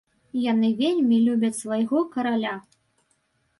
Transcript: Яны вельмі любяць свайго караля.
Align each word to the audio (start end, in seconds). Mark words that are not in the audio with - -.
Яны 0.51 0.69
вельмі 0.79 1.19
любяць 1.27 1.53
свайго 1.61 1.97
караля. 2.17 2.57